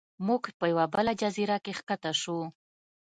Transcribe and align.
موږ 0.27 0.43
په 0.59 0.65
یوه 0.71 0.85
بله 0.95 1.11
جزیره 1.21 1.57
کې 1.63 1.71
ښکته 1.79 2.11
شو. 2.21 2.39